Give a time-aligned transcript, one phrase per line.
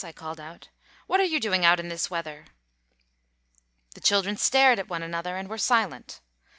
[0.03, 0.69] I called out,
[1.05, 2.45] "what are you doing out in this weather?"
[3.93, 6.21] The children stared at one another, and were silent.